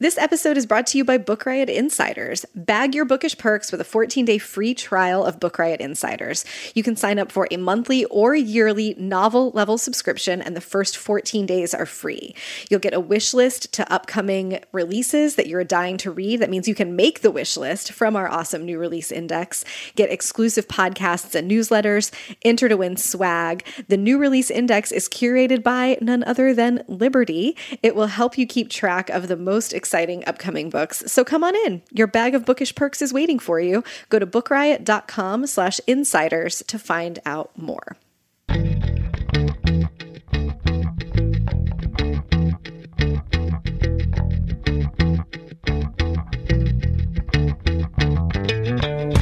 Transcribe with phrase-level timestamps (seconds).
[0.00, 2.46] This episode is brought to you by Book Riot Insiders.
[2.54, 6.46] Bag your bookish perks with a 14 day free trial of Book Riot Insiders.
[6.74, 10.96] You can sign up for a monthly or yearly novel level subscription, and the first
[10.96, 12.34] 14 days are free.
[12.70, 16.40] You'll get a wish list to upcoming releases that you're dying to read.
[16.40, 20.10] That means you can make the wish list from our awesome new release index, get
[20.10, 22.10] exclusive podcasts and newsletters,
[22.40, 23.66] enter to win swag.
[23.88, 27.54] The new release index is curated by none other than Liberty.
[27.82, 29.89] It will help you keep track of the most exciting
[30.26, 31.02] upcoming books.
[31.06, 31.82] So come on in.
[31.90, 33.82] Your bag of bookish perks is waiting for you.
[34.08, 37.96] Go to bookriot.com slash insiders to find out more.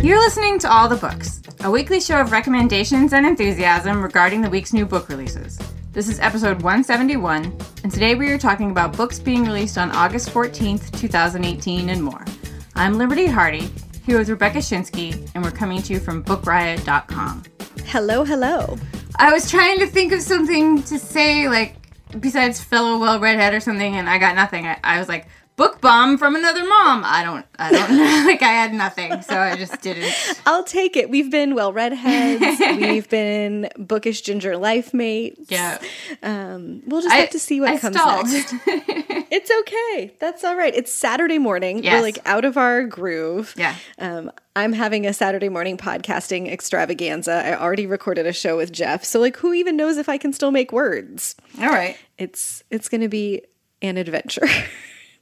[0.01, 4.49] You're listening to All the Books, a weekly show of recommendations and enthusiasm regarding the
[4.49, 5.59] week's new book releases.
[5.93, 7.59] This is episode 171,
[7.89, 12.23] and today we are talking about books being released on August 14th, 2018, and more.
[12.75, 13.71] I'm Liberty Hardy,
[14.05, 17.45] here with Rebecca Schinsky, and we're coming to you from bookriot.com.
[17.87, 18.77] Hello, hello.
[19.17, 21.77] I was trying to think of something to say, like,
[22.21, 24.67] besides fellow well redhead or something, and I got nothing.
[24.67, 25.27] I, I was like,
[25.59, 27.03] book bomb from another mom.
[27.05, 28.23] I don't, I don't know.
[28.27, 30.15] like, I had nothing, so I just didn't.
[30.47, 31.11] I'll take it.
[31.11, 32.61] We've been well redheads.
[32.81, 35.51] We've been bookish ginger life mates.
[35.51, 35.79] Yeah.
[36.23, 38.27] Um, we'll just I- have to see what I comes stalled.
[38.29, 38.55] next.
[39.31, 40.15] It's okay.
[40.21, 40.75] That's all right.
[40.75, 41.83] It's Saturday morning.
[41.85, 43.53] We're like out of our groove.
[43.59, 43.75] Yeah.
[43.99, 47.33] Um, I'm having a Saturday morning podcasting extravaganza.
[47.33, 49.05] I already recorded a show with Jeff.
[49.05, 51.37] So like who even knows if I can still make words?
[51.61, 51.99] All right.
[52.17, 53.43] It's it's going to be
[53.83, 54.49] an adventure.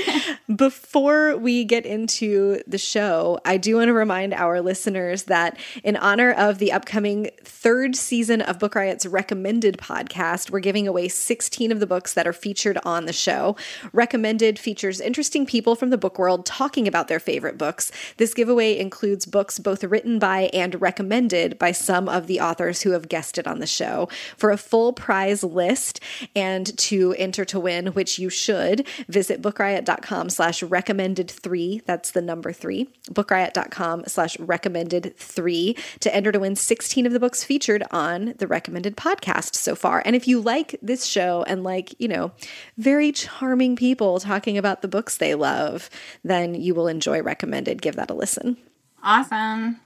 [0.56, 5.96] Before we get into the show, I do want to remind our listeners that in
[5.96, 11.72] honor of the upcoming third season of Book Riot's recommended podcast, we're giving away 16
[11.72, 13.56] of the books that are featured on the show.
[13.92, 17.92] Recommended features interesting people from the book world talking about their favorite books.
[18.16, 22.90] This giveaway includes books both written by and recommended by some of the authors who
[22.90, 24.08] have guested on the show.
[24.36, 26.00] For a full prize list
[26.34, 29.42] and to enter to win, which you should, visit
[29.84, 31.82] bookriot.com slash recommended three.
[31.86, 32.88] That's the number three.
[33.10, 38.46] Bookriot.com slash recommended three to enter to win 16 of the books featured on the
[38.46, 40.02] recommended podcast so far.
[40.04, 42.32] And if you like this show and like, you know,
[42.76, 45.90] very charming people talking about the books they love,
[46.24, 47.82] then you will enjoy recommended.
[47.82, 48.56] Give that a listen.
[49.02, 49.80] Awesome.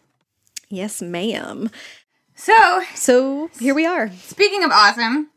[0.68, 1.70] Yes, ma'am.
[2.34, 4.10] So, So here we are.
[4.18, 5.30] speaking of awesome,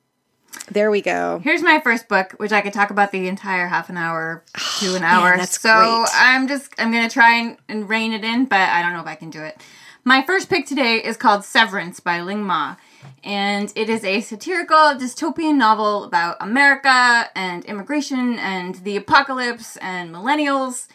[0.71, 1.39] There we go.
[1.43, 4.43] here's my first book, which I could talk about the entire half an hour
[4.79, 5.35] to an hour.
[5.37, 5.69] that's so
[6.03, 6.09] great.
[6.13, 9.07] I'm just I'm gonna try and, and rein it in, but I don't know if
[9.07, 9.61] I can do it.
[10.03, 12.75] My first pick today is called Severance by Ling Ma.
[13.23, 20.13] And it is a satirical dystopian novel about America and immigration and the apocalypse and
[20.13, 20.87] millennials.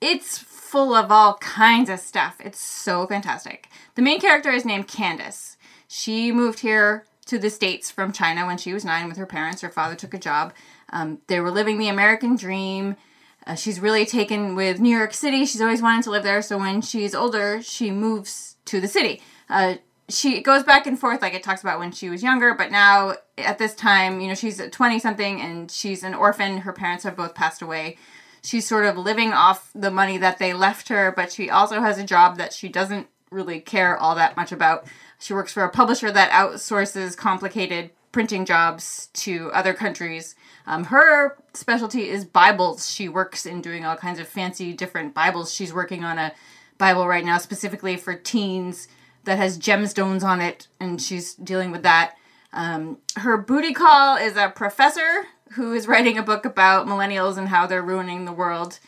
[0.00, 2.36] It's full of all kinds of stuff.
[2.44, 3.68] It's so fantastic.
[3.94, 5.56] The main character is named Candace.
[5.86, 9.62] She moved here to the States from China when she was nine with her parents.
[9.62, 10.52] Her father took a job.
[10.90, 12.96] Um, they were living the American dream.
[13.46, 15.46] Uh, she's really taken with New York City.
[15.46, 16.42] She's always wanted to live there.
[16.42, 19.22] So when she's older, she moves to the city.
[19.48, 19.76] Uh,
[20.08, 23.14] she goes back and forth, like it talks about when she was younger, but now
[23.36, 26.58] at this time, you know, she's 20 something and she's an orphan.
[26.58, 27.98] Her parents have both passed away.
[28.42, 31.98] She's sort of living off the money that they left her, but she also has
[31.98, 34.86] a job that she doesn't really care all that much about.
[35.18, 40.34] She works for a publisher that outsources complicated printing jobs to other countries.
[40.66, 42.90] Um, her specialty is Bibles.
[42.90, 45.52] She works in doing all kinds of fancy different Bibles.
[45.52, 46.32] She's working on a
[46.78, 48.88] Bible right now specifically for teens
[49.24, 52.14] that has gemstones on it, and she's dealing with that.
[52.52, 57.48] Um, her booty call is a professor who is writing a book about millennials and
[57.48, 58.78] how they're ruining the world.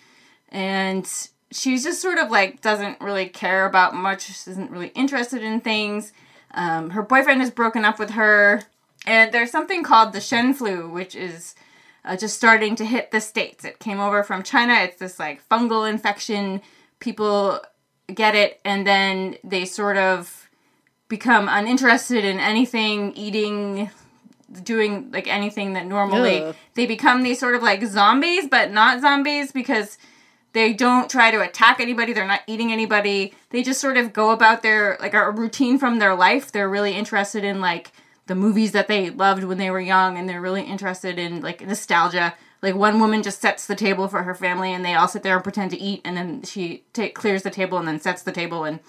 [0.48, 1.10] And
[1.52, 6.12] she's just sort of like doesn't really care about much, isn't really interested in things.
[6.52, 8.62] Um, her boyfriend has broken up with her,
[9.06, 11.54] and there's something called the Shen flu, which is
[12.04, 13.64] uh, just starting to hit the states.
[13.64, 14.74] It came over from China.
[14.74, 16.60] It's this like fungal infection.
[16.98, 17.60] People
[18.12, 20.48] get it, and then they sort of
[21.08, 23.90] become uninterested in anything eating
[24.64, 26.56] doing like anything that normally Ugh.
[26.74, 29.96] they become these sort of like zombies, but not zombies because
[30.52, 32.12] they don't try to attack anybody.
[32.12, 33.34] They're not eating anybody.
[33.50, 36.50] They just sort of go about their like a routine from their life.
[36.50, 37.92] They're really interested in like
[38.26, 41.66] the movies that they loved when they were young, and they're really interested in like
[41.66, 42.34] nostalgia.
[42.62, 45.34] Like one woman just sets the table for her family, and they all sit there
[45.34, 48.32] and pretend to eat, and then she ta clears the table and then sets the
[48.32, 48.80] table, and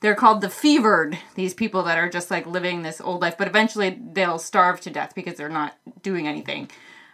[0.00, 1.18] they're called the fevered.
[1.34, 4.90] These people that are just like living this old life, but eventually they'll starve to
[4.90, 6.70] death because they're not doing anything.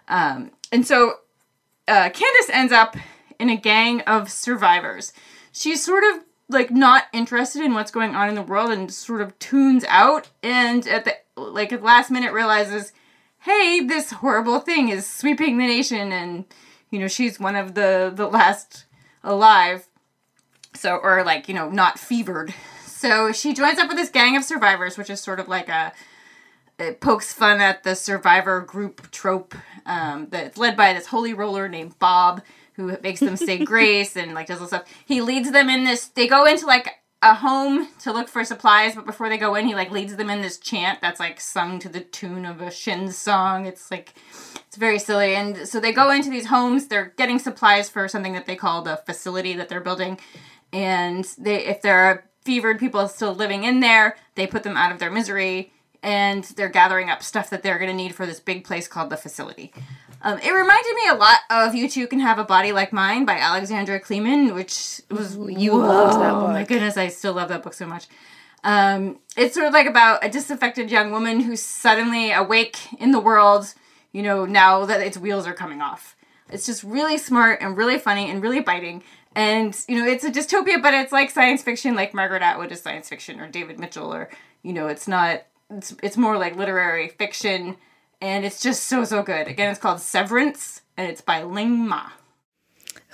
[0.09, 1.15] Um, and so
[1.87, 2.97] uh, Candace ends up
[3.41, 5.13] in a gang of survivors.
[5.53, 9.23] She's sort of like not interested in what's going on in the world and sort
[9.23, 12.93] of tunes out and at the like at the last minute realizes
[13.39, 16.45] hey this horrible thing is sweeping the nation and
[16.91, 18.85] you know she's one of the the last
[19.25, 19.87] alive.
[20.75, 22.53] So or like you know not fevered.
[22.85, 25.93] So she joins up with this gang of survivors which is sort of like a
[26.81, 29.55] it pokes fun at the survivor group trope
[29.87, 32.43] um, that's led by this holy roller named Bob,
[32.75, 34.85] who makes them say grace and like does all stuff.
[35.07, 36.09] He leads them in this.
[36.09, 39.67] They go into like a home to look for supplies, but before they go in,
[39.67, 42.71] he like leads them in this chant that's like sung to the tune of a
[42.71, 43.67] Shins song.
[43.67, 44.15] It's like
[44.67, 45.35] it's very silly.
[45.35, 46.87] And so they go into these homes.
[46.87, 50.19] They're getting supplies for something that they call the facility that they're building,
[50.73, 54.93] and they if there are fevered people still living in there, they put them out
[54.93, 55.73] of their misery
[56.03, 59.11] and they're gathering up stuff that they're going to need for this big place called
[59.11, 59.73] the facility.
[60.23, 63.25] Um, it reminded me a lot of "You Too Can Have a Body Like Mine"
[63.25, 67.63] by Alexandra Kleeman, which was you loved that Oh my goodness, I still love that
[67.63, 68.07] book so much.
[68.63, 73.21] Um, it's sort of like about a disaffected young woman who's suddenly awake in the
[73.21, 73.73] world.
[74.13, 76.17] You know, now that its wheels are coming off.
[76.51, 79.05] It's just really smart and really funny and really biting.
[79.35, 82.83] And you know, it's a dystopia, but it's like science fiction, like Margaret Atwood is
[82.83, 84.29] science fiction, or David Mitchell, or
[84.63, 85.43] you know, it's not.
[85.71, 87.77] It's it's more like literary fiction,
[88.21, 89.47] and it's just so so good.
[89.49, 92.11] Again, it's called Severance, and it's by Ling Ma.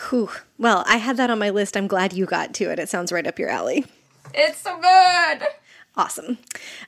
[0.08, 0.31] Whew.
[0.58, 1.76] Well, I had that on my list.
[1.76, 2.79] I'm glad you got to it.
[2.79, 3.87] It sounds right up your alley.
[4.35, 5.47] It's so good.
[5.98, 6.37] Awesome.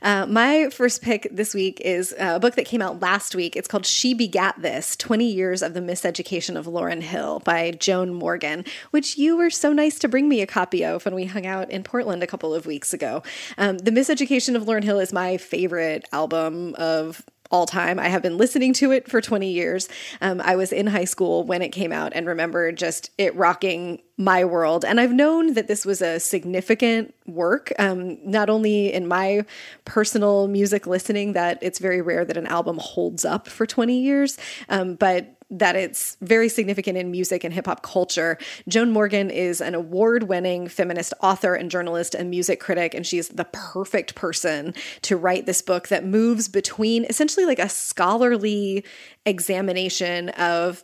[0.03, 3.57] Uh, my first pick this week is a book that came out last week.
[3.57, 8.13] It's called She Begat This 20 Years of the Miseducation of Lauryn Hill by Joan
[8.13, 11.47] Morgan, which you were so nice to bring me a copy of when we hung
[11.47, 13.23] out in Portland a couple of weeks ago.
[13.57, 17.99] Um, the Miseducation of Lauryn Hill is my favorite album of all time.
[17.99, 19.89] I have been listening to it for 20 years.
[20.21, 24.01] Um, I was in high school when it came out and remember just it rocking
[24.19, 24.85] my world.
[24.85, 29.45] And I've known that this was a significant work, um, not only in my
[29.85, 34.37] personal music listening, that it's very rare that an album holds up for 20 years,
[34.69, 38.39] um, but that it's very significant in music and hip hop culture.
[38.69, 43.29] Joan Morgan is an award winning feminist author and journalist and music critic, and she's
[43.29, 48.85] the perfect person to write this book that moves between essentially like a scholarly
[49.25, 50.83] examination of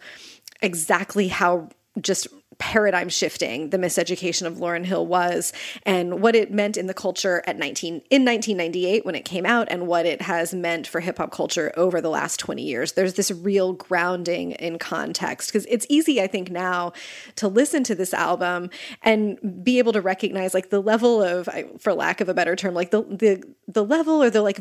[0.62, 1.68] exactly how
[2.00, 2.26] just
[2.58, 5.52] paradigm shifting the miseducation of Lauryn Hill was
[5.84, 9.68] and what it meant in the culture at 19 in 1998 when it came out
[9.70, 12.92] and what it has meant for hip hop culture over the last 20 years.
[12.92, 16.92] There's this real grounding in context because it's easy I think now
[17.36, 18.70] to listen to this album
[19.02, 21.48] and be able to recognize like the level of
[21.78, 24.60] for lack of a better term like the the the level or the like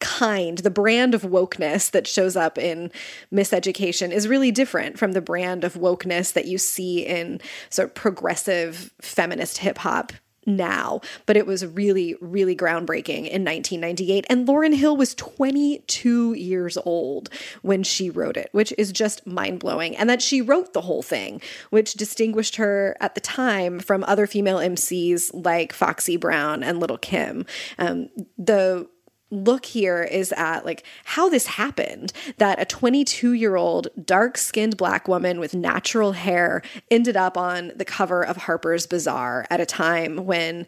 [0.00, 2.90] kind, the brand of wokeness that shows up in
[3.32, 7.40] miseducation is really different from the brand of wokeness that you see in
[7.70, 10.12] sort of progressive feminist hip hop
[10.48, 14.26] now, but it was really, really groundbreaking in 1998.
[14.28, 17.28] And Lauryn Hill was 22 years old
[17.62, 19.94] when she wrote it, which is just mind blowing.
[19.96, 24.26] And that she wrote the whole thing, which distinguished her at the time from other
[24.26, 27.44] female MCs like Foxy Brown and Lil' Kim.
[27.78, 28.08] Um,
[28.38, 28.88] the
[29.30, 34.76] look here is at like how this happened that a 22 year old dark skinned
[34.76, 39.66] black woman with natural hair ended up on the cover of Harper's Bazaar at a
[39.66, 40.66] time when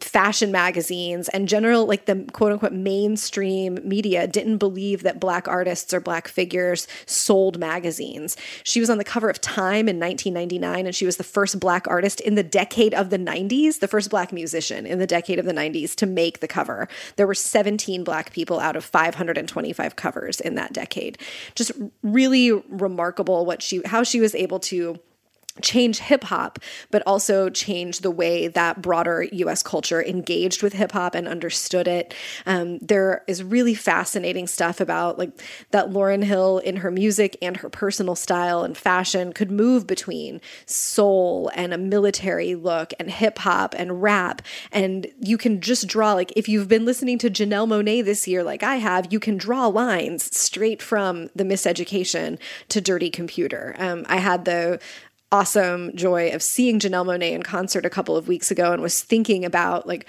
[0.00, 5.94] fashion magazines and general like the quote unquote mainstream media didn't believe that black artists
[5.94, 8.36] or black figures sold magazines.
[8.64, 11.86] She was on the cover of Time in 1999 and she was the first black
[11.86, 15.44] artist in the decade of the 90s, the first black musician in the decade of
[15.44, 16.88] the 90s to make the cover.
[17.16, 21.18] There were 17 black people out of 525 covers in that decade.
[21.54, 24.98] Just really remarkable what she how she was able to
[25.62, 26.58] change hip hop,
[26.90, 31.88] but also change the way that broader US culture engaged with hip hop and understood
[31.88, 32.14] it.
[32.46, 35.30] Um, there is really fascinating stuff about like
[35.70, 40.40] that Lauryn Hill in her music and her personal style and fashion could move between
[40.66, 44.42] soul and a military look and hip hop and rap.
[44.72, 48.42] And you can just draw, like, if you've been listening to Janelle Monáe this year,
[48.42, 52.38] like I have, you can draw lines straight from the miseducation
[52.68, 53.74] to dirty computer.
[53.78, 54.80] Um, I had the
[55.32, 59.02] awesome joy of seeing Janelle Monáe in concert a couple of weeks ago and was
[59.02, 60.06] thinking about like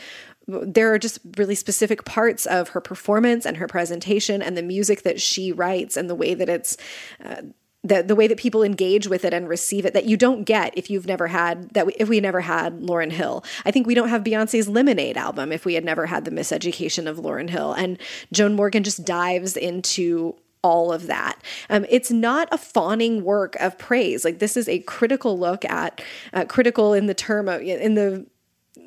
[0.48, 5.04] there are just really specific parts of her performance and her presentation and the music
[5.04, 6.78] that she writes and the way that it's
[7.24, 7.42] uh,
[7.84, 10.78] the the way that people engage with it and receive it that you don't get
[10.78, 13.44] if you've never had that we, if we never had Lauryn Hill.
[13.66, 17.08] I think we don't have Beyonce's Lemonade album if we had never had the miseducation
[17.08, 18.00] of Lauryn Hill and
[18.32, 21.42] Joan Morgan just dives into all of that.
[21.70, 24.24] Um, it's not a fawning work of praise.
[24.24, 26.02] Like this is a critical look at
[26.34, 28.26] uh, critical in the term of, in the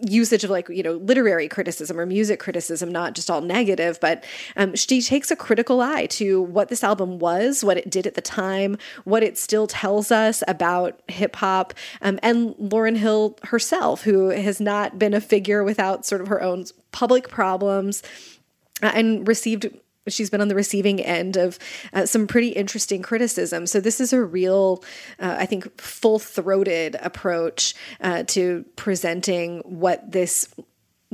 [0.03, 4.25] usage of like you know literary criticism or music criticism not just all negative but
[4.57, 8.15] um, she takes a critical eye to what this album was what it did at
[8.15, 14.31] the time what it still tells us about hip-hop um, and lauryn hill herself who
[14.31, 18.03] has not been a figure without sort of her own public problems
[18.83, 19.69] uh, and received
[20.09, 21.59] she's been on the receiving end of
[21.93, 23.67] uh, some pretty interesting criticism.
[23.67, 24.83] So this is a real,
[25.19, 30.49] uh, I think, full throated approach uh, to presenting what this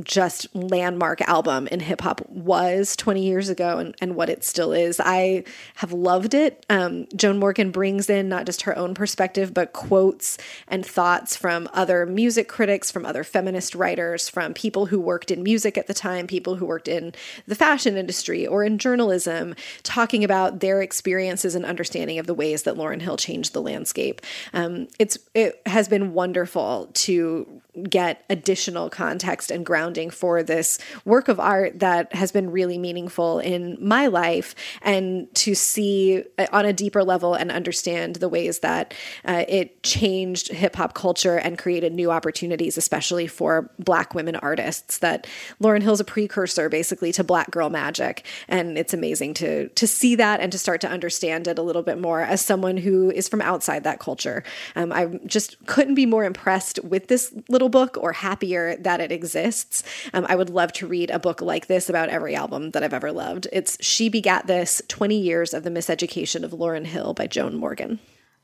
[0.04, 4.73] just landmark album in hip hop was 20 years ago and, and what it still
[4.73, 5.00] is.
[5.00, 5.45] I
[5.76, 6.64] have loved it.
[6.69, 10.38] Um, Joan Morgan brings in not just her own perspective, but quotes
[10.69, 15.42] and thoughts from other music critics, from other feminist writers, from people who worked in
[15.42, 17.12] music at the time, people who worked in
[17.47, 22.62] the fashion industry or in journalism, talking about their experiences and understanding of the ways
[22.62, 24.21] that Lauryn Hill changed the landscape.
[24.52, 31.29] Um, it's it has been wonderful to get additional context and grounding for this work
[31.29, 36.67] of art that has been really meaningful in my life and to see uh, on
[36.67, 41.59] a deeper level and understand the ways that uh, it changed hip hop culture and
[41.59, 44.99] created new opportunities, especially for black women artists.
[44.99, 45.27] That
[45.62, 48.27] Lauryn Hill's a precursor basically to black girl magic.
[48.49, 51.83] And it's amazing to, to see that and to start to understand it a little
[51.83, 54.43] bit more as someone who is from outside that culture.
[54.77, 59.12] Um, I just couldn't be more impressed with this little book or happier that it
[59.12, 59.83] exists.
[60.12, 62.93] Um, I would love to read a book like this about every album that I've
[62.93, 63.49] ever loved.
[63.53, 67.99] It's She Begat This 20 Years of the Miseducation of Lauryn Hill by Joan Morgan.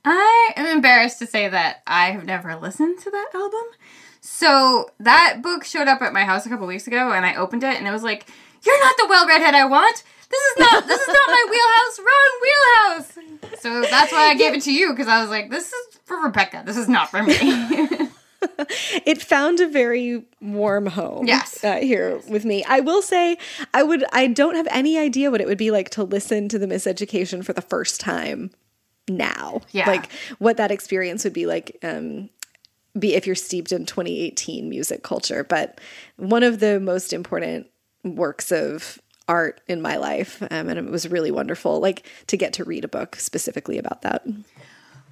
[0.04, 3.64] I am embarrassed to say that I have never listened to that album.
[4.20, 7.64] So that book showed up at my house a couple weeks ago and I opened
[7.64, 8.26] it and it was like,
[8.64, 10.02] You're not the well redhead I want!
[10.28, 13.60] This is not this is not my wheelhouse, wrong wheelhouse.
[13.60, 16.20] So that's why I gave it to you, because I was like, This is for
[16.20, 16.62] Rebecca.
[16.66, 17.36] This is not for me.
[19.06, 21.26] it found a very warm home.
[21.26, 21.62] Yes.
[21.62, 22.28] Uh, here yes.
[22.28, 22.64] with me.
[22.64, 23.38] I will say
[23.74, 26.58] I would I don't have any idea what it would be like to listen to
[26.58, 28.50] the miseducation for the first time
[29.08, 29.60] now.
[29.70, 29.88] Yeah.
[29.88, 32.30] Like what that experience would be like um
[32.98, 35.80] be if you're steeped in 2018 music culture, but
[36.16, 37.66] one of the most important
[38.04, 42.52] works of art in my life um, and it was really wonderful like to get
[42.52, 44.24] to read a book specifically about that.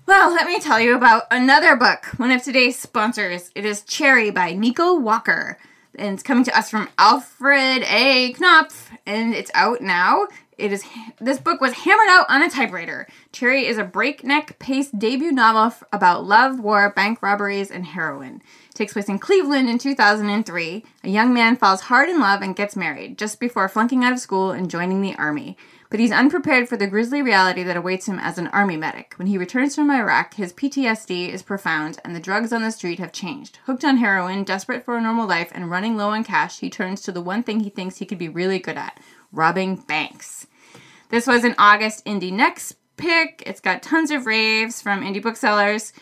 [0.06, 3.50] Well, let me tell you about another book, one of today's sponsors.
[3.54, 5.56] It is Cherry by Nico Walker.
[5.94, 8.34] And it's coming to us from Alfred A.
[8.34, 10.26] Knopf, and it's out now.
[10.58, 10.84] It is
[11.20, 13.08] this book was hammered out on a typewriter.
[13.32, 18.42] Cherry is a breakneck pace debut novel about love, war, bank robberies, and heroin.
[18.68, 20.84] It takes place in Cleveland in 2003.
[21.04, 24.20] A young man falls hard in love and gets married just before flunking out of
[24.20, 25.56] school and joining the army
[25.94, 29.14] but he's unprepared for the grisly reality that awaits him as an army medic.
[29.14, 32.98] When he returns from Iraq, his PTSD is profound, and the drugs on the street
[32.98, 33.60] have changed.
[33.66, 37.00] Hooked on heroin, desperate for a normal life, and running low on cash, he turns
[37.02, 38.98] to the one thing he thinks he could be really good at
[39.30, 40.48] robbing banks.
[41.10, 43.44] This was an August Indie Next pick.
[43.46, 45.92] It's got tons of raves from indie booksellers.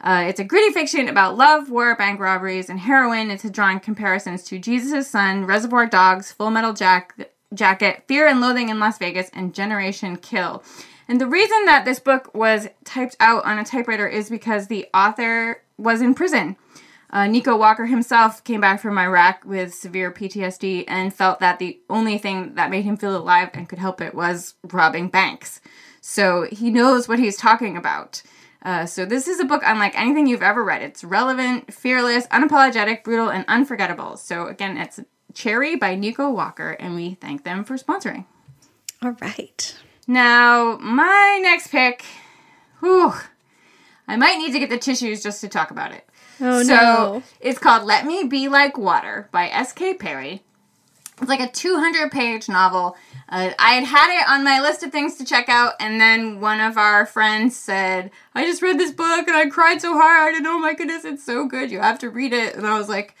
[0.00, 3.32] Uh, it's a gritty fiction about love, war, bank robberies, and heroin.
[3.32, 7.16] It's drawing comparisons to Jesus' Son, Reservoir Dogs, Full Metal Jack,
[7.54, 10.62] Jacket, Fear and Loathing in Las Vegas, and Generation Kill.
[11.08, 14.86] And the reason that this book was typed out on a typewriter is because the
[14.94, 16.56] author was in prison.
[17.12, 21.80] Uh, Nico Walker himself came back from Iraq with severe PTSD and felt that the
[21.90, 25.60] only thing that made him feel alive and could help it was robbing banks.
[26.00, 28.22] So he knows what he's talking about.
[28.62, 30.82] Uh, so this is a book unlike anything you've ever read.
[30.82, 34.16] It's relevant, fearless, unapologetic, brutal, and unforgettable.
[34.16, 35.00] So again, it's
[35.34, 38.24] Cherry by Nico Walker, and we thank them for sponsoring.
[39.02, 39.76] All right.
[40.06, 42.04] Now, my next pick,
[42.80, 43.14] whew,
[44.08, 46.06] I might need to get the tissues just to talk about it.
[46.40, 47.22] Oh, so no.
[47.40, 49.94] it's called Let Me Be Like Water by S.K.
[49.94, 50.42] Perry.
[51.20, 52.96] It's like a 200 page novel.
[53.28, 56.40] Uh, I had had it on my list of things to check out, and then
[56.40, 60.34] one of our friends said, I just read this book and I cried so hard,
[60.34, 61.70] and oh my goodness, it's so good.
[61.70, 62.54] You have to read it.
[62.54, 63.14] And I was like,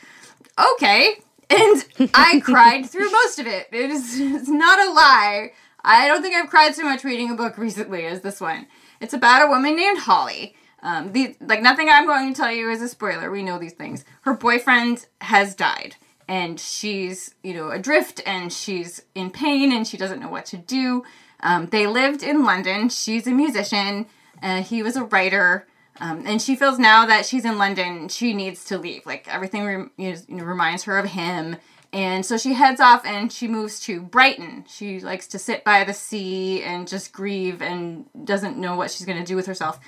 [0.74, 1.18] okay.
[1.50, 3.68] And I cried through most of it.
[3.72, 5.52] It is it's not a lie.
[5.84, 8.66] I don't think I've cried so much reading a book recently as this one.
[9.00, 10.54] It's about a woman named Holly.
[10.82, 13.30] Um, the, like nothing I'm going to tell you is a spoiler.
[13.30, 14.04] We know these things.
[14.22, 15.96] Her boyfriend has died
[16.30, 20.56] and she's you know adrift and she's in pain and she doesn't know what to
[20.56, 21.02] do
[21.40, 24.06] um, they lived in london she's a musician
[24.42, 25.66] uh, he was a writer
[26.00, 29.64] um, and she feels now that she's in london she needs to leave like everything
[29.64, 31.56] rem- you know, reminds her of him
[31.92, 35.84] and so she heads off and she moves to brighton she likes to sit by
[35.84, 39.78] the sea and just grieve and doesn't know what she's going to do with herself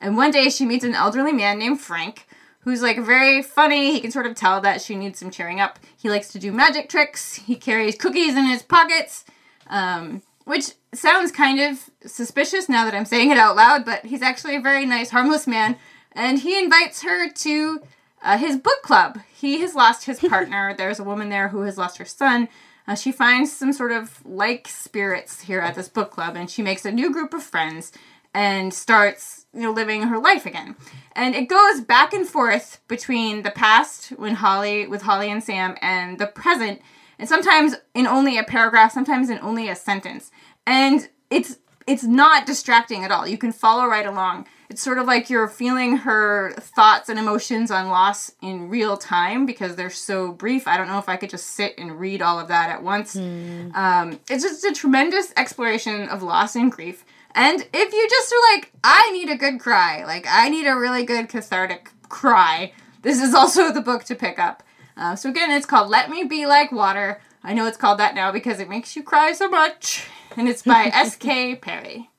[0.00, 2.26] and one day she meets an elderly man named frank
[2.62, 3.92] who's like very funny.
[3.92, 5.78] He can sort of tell that she needs some cheering up.
[5.96, 7.34] He likes to do magic tricks.
[7.34, 9.24] He carries cookies in his pockets,
[9.66, 14.22] um, which sounds kind of suspicious now that I'm saying it out loud, but he's
[14.22, 15.76] actually a very nice, harmless man.
[16.12, 17.80] And he invites her to
[18.22, 19.18] uh, his book club.
[19.32, 20.74] He has lost his partner.
[20.76, 22.48] There's a woman there who has lost her son.
[22.86, 26.62] Uh, she finds some sort of like spirits here at this book club, and she
[26.62, 27.92] makes a new group of friends
[28.34, 30.74] and starts you know living her life again
[31.14, 35.76] and it goes back and forth between the past when holly with holly and sam
[35.82, 36.80] and the present
[37.18, 40.30] and sometimes in only a paragraph sometimes in only a sentence
[40.66, 45.06] and it's it's not distracting at all you can follow right along it's sort of
[45.06, 50.32] like you're feeling her thoughts and emotions on loss in real time because they're so
[50.32, 52.82] brief i don't know if i could just sit and read all of that at
[52.82, 53.74] once mm.
[53.74, 57.04] um, it's just a tremendous exploration of loss and grief
[57.34, 60.76] and if you just are like, I need a good cry, like I need a
[60.76, 64.62] really good cathartic cry, this is also the book to pick up.
[64.96, 67.20] Uh, so again, it's called Let Me Be Like Water.
[67.44, 70.06] I know it's called that now because it makes you cry so much.
[70.36, 71.56] And it's by S.K.
[71.56, 72.10] Perry.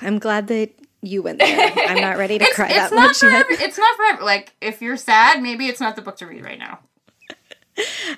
[0.00, 0.70] I'm glad that
[1.02, 1.72] you went there.
[1.76, 3.46] I'm not ready to it's, cry it's that not much for yet.
[3.50, 4.24] It's not forever.
[4.24, 6.80] Like, if you're sad, maybe it's not the book to read right now.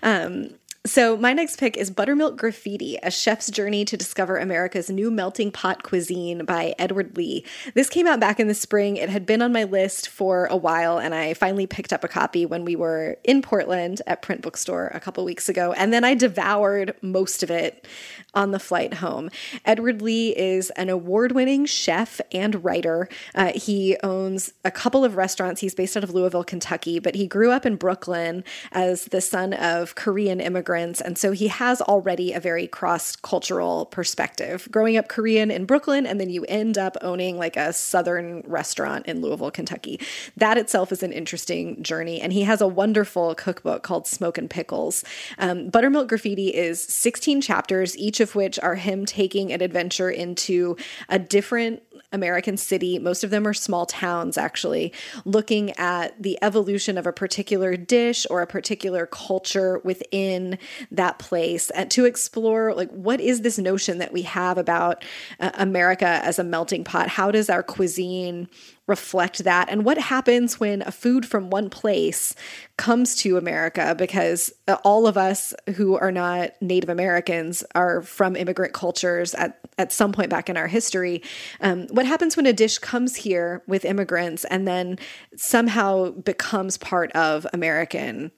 [0.02, 0.54] Um,
[0.86, 5.50] so, my next pick is Buttermilk Graffiti, a chef's journey to discover America's new melting
[5.50, 7.44] pot cuisine by Edward Lee.
[7.74, 8.96] This came out back in the spring.
[8.96, 12.08] It had been on my list for a while, and I finally picked up a
[12.08, 15.74] copy when we were in Portland at Print Bookstore a couple weeks ago.
[15.74, 17.86] And then I devoured most of it
[18.32, 19.28] on the flight home.
[19.66, 23.06] Edward Lee is an award winning chef and writer.
[23.34, 25.60] Uh, he owns a couple of restaurants.
[25.60, 29.52] He's based out of Louisville, Kentucky, but he grew up in Brooklyn as the son
[29.52, 31.00] of Korean immigrants immigrants.
[31.00, 34.68] And so he has already a very cross cultural perspective.
[34.70, 39.06] Growing up Korean in Brooklyn, and then you end up owning like a Southern restaurant
[39.06, 40.00] in Louisville, Kentucky.
[40.36, 42.20] That itself is an interesting journey.
[42.20, 45.04] And he has a wonderful cookbook called Smoke and Pickles.
[45.38, 50.76] Um, Buttermilk Graffiti is 16 chapters, each of which are him taking an adventure into
[51.08, 52.98] a different American city.
[52.98, 54.92] Most of them are small towns, actually,
[55.24, 60.58] looking at the evolution of a particular dish or a particular culture within
[60.90, 65.04] that place and to explore, like, what is this notion that we have about
[65.38, 67.08] uh, America as a melting pot?
[67.08, 68.48] How does our cuisine
[68.90, 72.34] reflect that and what happens when a food from one place
[72.76, 78.34] comes to America because uh, all of us who are not Native Americans are from
[78.34, 81.22] immigrant cultures at, at some point back in our history.
[81.60, 84.98] Um, what happens when a dish comes here with immigrants and then
[85.36, 88.32] somehow becomes part of American,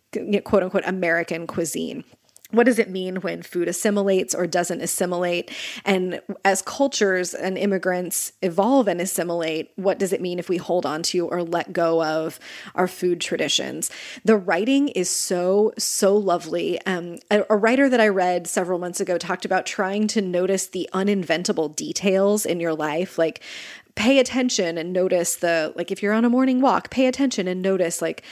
[0.45, 2.05] quote unquote, American cuisine?
[2.53, 5.51] What does it mean when food assimilates or doesn't assimilate?
[5.85, 10.87] And as cultures and immigrants evolve and assimilate, what does it mean if we hold
[10.87, 12.39] on to or let go of
[12.75, 13.91] our food traditions?
[14.25, 16.81] The writing is so, so lovely.
[16.87, 20.67] Um, a, a writer that I read several months ago talked about trying to notice
[20.67, 23.43] the uninventable details in your life, like
[23.95, 27.61] pay attention and notice the, like if you're on a morning walk, pay attention and
[27.61, 28.23] notice like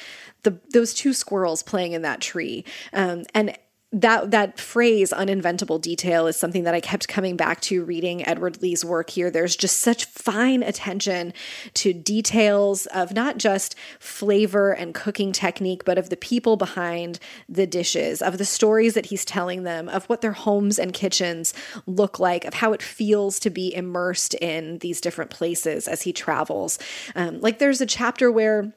[0.42, 2.64] the those two squirrels playing in that tree.
[2.92, 3.56] Um, and
[3.92, 8.62] that that phrase uninventable detail is something that I kept coming back to reading Edward
[8.62, 9.31] Lee's work here.
[9.31, 11.33] There's just such fine attention
[11.74, 17.66] to details of not just flavor and cooking technique, but of the people behind the
[17.66, 21.53] dishes, of the stories that he's telling them, of what their homes and kitchens
[21.87, 26.12] look like, of how it feels to be immersed in these different places as he
[26.12, 26.79] travels.
[27.16, 28.72] Um, like there's a chapter where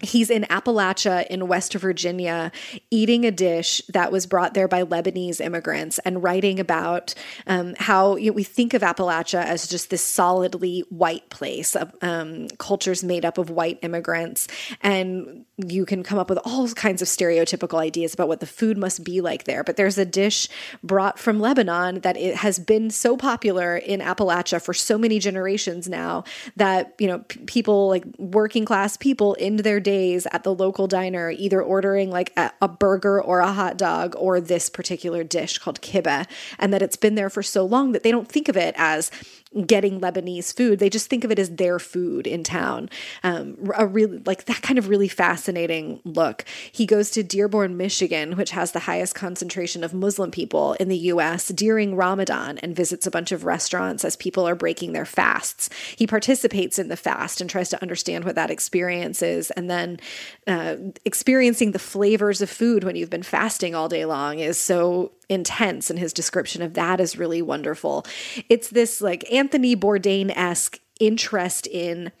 [0.00, 2.52] he's in Appalachia in West Virginia
[2.90, 7.14] eating a dish that was brought there by Lebanese immigrants and writing about
[7.48, 11.92] um, how you know, we think of Appalachia as just this solidly white place of
[12.00, 14.46] um, cultures made up of white immigrants.
[14.82, 18.78] And you can come up with all kinds of stereotypical ideas about what the food
[18.78, 19.64] must be like there.
[19.64, 20.48] But there's a dish
[20.84, 25.88] brought from Lebanon that it has been so popular in Appalachia for so many generations
[25.88, 26.22] now
[26.54, 30.86] that, you know, p- people like working class people end their days at the local
[30.86, 35.56] diner, either ordering like a, a, burger or a hot dog or this particular dish
[35.56, 36.26] called kibbeh,
[36.58, 39.10] and that it's been there for so long that they don't think of it as
[39.66, 40.78] getting Lebanese food.
[40.78, 42.90] They just think of it as their food in town.
[43.22, 46.44] Um, a really like that kind of really fascinating look.
[46.70, 50.98] He goes to Dearborn, Michigan, which has the highest concentration of Muslim people in the
[50.98, 51.48] U.S.
[51.48, 55.70] during Ramadan, and visits a bunch of restaurants as people are breaking their fasts.
[55.96, 59.98] He participates in the fast and tries to understand what that experience is, and then
[60.46, 65.12] uh, experiencing the flavors of food when you've been fasting all day long is so
[65.28, 68.06] intense and his description of that is really wonderful.
[68.48, 72.12] It's this like Anthony Bourdain esque interest in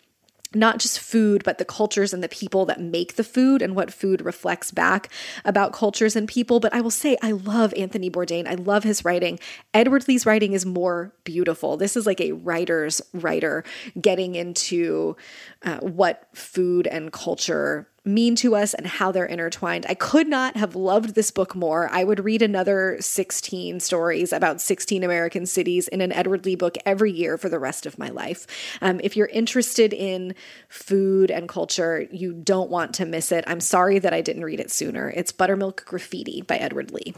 [0.54, 3.92] not just food, but the cultures and the people that make the food and what
[3.92, 5.10] food reflects back
[5.44, 6.58] about cultures and people.
[6.58, 8.48] But I will say, I love Anthony Bourdain.
[8.48, 9.38] I love his writing.
[9.74, 11.76] Edward Lee's writing is more beautiful.
[11.76, 13.62] This is like a writer's writer
[14.00, 15.16] getting into
[15.64, 19.86] uh, what food and culture mean to us and how they're intertwined.
[19.88, 21.88] I could not have loved this book more.
[21.92, 26.76] I would read another 16 stories about 16 American cities in an Edward Lee book
[26.86, 28.46] every year for the rest of my life.
[28.80, 30.34] Um, if you're interested in
[30.68, 33.44] food and culture, you don't want to miss it.
[33.46, 35.10] I'm sorry that I didn't read it sooner.
[35.10, 37.14] It's Buttermilk Graffiti by Edward Lee.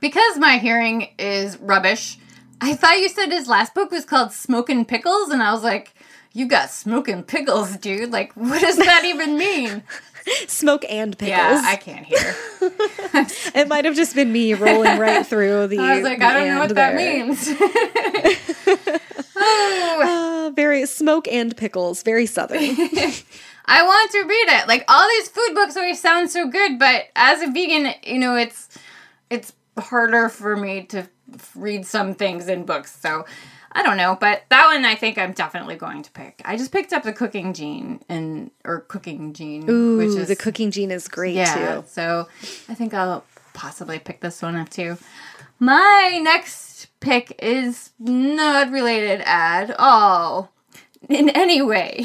[0.00, 2.18] Because my hearing is rubbish,
[2.60, 5.94] I thought you said his last book was called Smoking Pickles, and I was like,
[6.32, 8.10] you got smoking pickles, dude.
[8.10, 9.82] Like, what does that even mean?
[10.46, 11.36] Smoke and pickles.
[11.36, 12.18] Yeah, I can't hear.
[13.54, 15.78] it might have just been me rolling right through the.
[15.80, 16.92] I was like, I don't know what there.
[16.92, 17.48] that means.
[19.36, 20.48] oh.
[20.48, 22.58] uh, very smoke and pickles, very southern.
[23.66, 24.68] I want to read it.
[24.68, 28.36] Like all these food books always sound so good, but as a vegan, you know,
[28.36, 28.68] it's
[29.30, 31.08] it's harder for me to
[31.54, 32.98] read some things in books.
[32.98, 33.26] So
[33.74, 36.40] I don't know, but that one I think I'm definitely going to pick.
[36.44, 40.36] I just picked up the Cooking Gene and or Cooking Gene, Ooh, which is the
[40.36, 41.84] Cooking Gene is great yeah, too.
[41.88, 42.28] So
[42.68, 44.96] I think I'll possibly pick this one up too.
[45.58, 50.52] My next pick is not related at all
[51.08, 51.96] in any way.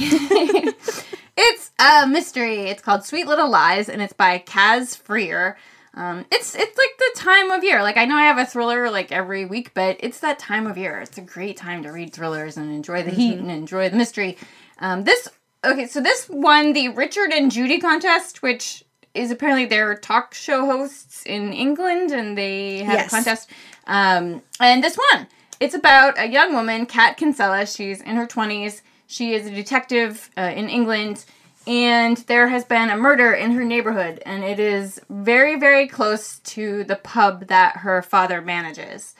[1.37, 2.61] it's a mystery.
[2.61, 5.57] It's called Sweet Little Lies, and it's by Caz Frear.
[5.93, 7.81] Um, it's it's like the time of year.
[7.81, 10.77] Like I know I have a thriller like every week, but it's that time of
[10.77, 10.99] year.
[10.99, 13.19] It's a great time to read thrillers and enjoy the mm-hmm.
[13.19, 14.37] heat and enjoy the mystery.
[14.79, 15.27] Um, this
[15.63, 20.65] okay, so this won the Richard and Judy contest, which is apparently their talk show
[20.65, 23.07] hosts in England, and they had yes.
[23.07, 23.49] a contest.
[23.87, 25.27] Um, and this one,
[25.59, 27.65] it's about a young woman, Kat Kinsella.
[27.65, 28.83] She's in her twenties.
[29.07, 31.25] She is a detective uh, in England
[31.67, 36.39] and there has been a murder in her neighborhood, and it is very, very close
[36.39, 39.15] to the pub that her father manages.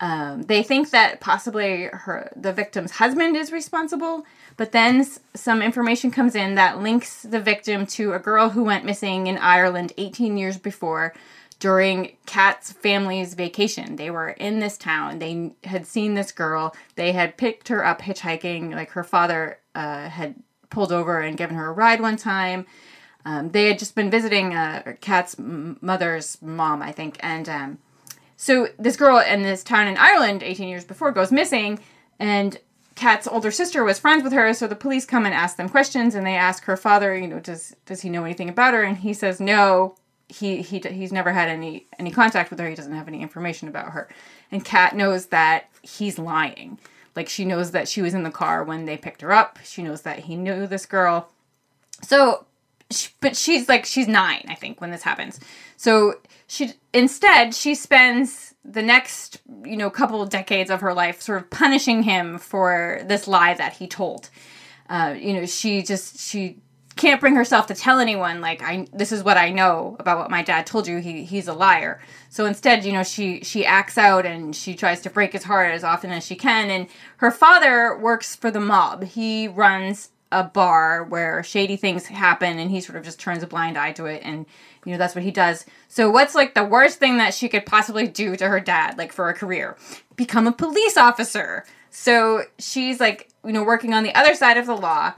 [0.00, 4.24] Um, they think that possibly her the victim's husband is responsible,
[4.56, 8.84] but then some information comes in that links the victim to a girl who went
[8.84, 11.14] missing in Ireland 18 years before
[11.60, 13.96] during Kat's family's vacation.
[13.96, 15.20] They were in this town.
[15.20, 16.74] They had seen this girl.
[16.96, 18.74] They had picked her up hitchhiking.
[18.74, 20.34] Like her father uh, had
[20.74, 22.66] pulled over and given her a ride one time.
[23.24, 27.78] Um, they had just been visiting uh, Kat's mother's mom, I think, and um,
[28.36, 31.78] so this girl in this town in Ireland, 18 years before, goes missing,
[32.18, 32.58] and
[32.94, 36.14] Kat's older sister was friends with her, so the police come and ask them questions,
[36.14, 38.82] and they ask her father, you know, does does he know anything about her?
[38.82, 39.96] And he says no,
[40.28, 42.68] he he he's never had any any contact with her.
[42.68, 44.08] He doesn't have any information about her,
[44.50, 46.78] and Kat knows that he's lying.
[47.16, 49.58] Like she knows that she was in the car when they picked her up.
[49.64, 51.28] She knows that he knew this girl.
[52.02, 52.46] So,
[52.90, 55.40] she, but she's like she's nine, I think, when this happens.
[55.76, 61.40] So she instead she spends the next you know couple decades of her life sort
[61.40, 64.30] of punishing him for this lie that he told.
[64.88, 66.58] Uh, you know, she just she
[66.96, 70.30] can't bring herself to tell anyone like I this is what I know about what
[70.30, 70.98] my dad told you.
[70.98, 72.00] He he's a liar.
[72.28, 75.72] So instead, you know, she she acts out and she tries to break his heart
[75.72, 76.70] as often as she can.
[76.70, 76.86] And
[77.18, 79.04] her father works for the mob.
[79.04, 83.46] He runs a bar where shady things happen and he sort of just turns a
[83.46, 84.46] blind eye to it and
[84.84, 85.64] you know that's what he does.
[85.88, 89.12] So what's like the worst thing that she could possibly do to her dad like
[89.12, 89.76] for a career?
[90.16, 91.64] Become a police officer.
[91.90, 95.14] So she's like, you know, working on the other side of the law